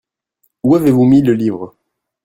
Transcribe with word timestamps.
Où 0.63 0.73
avez-vous 0.73 1.05
mis 1.05 1.21
le 1.21 1.33
livre? 1.35 1.75